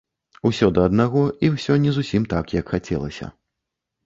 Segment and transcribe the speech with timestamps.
[0.49, 3.31] Усё да аднаго, і ўсё не зусім так, як хацелася.